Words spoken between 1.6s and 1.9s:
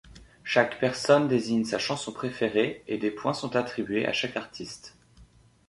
sa